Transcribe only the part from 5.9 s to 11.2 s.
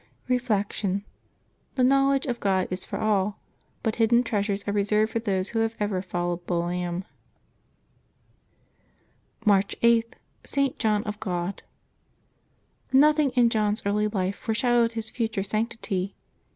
followed the Lamb. March 8.— ST. JOHN OF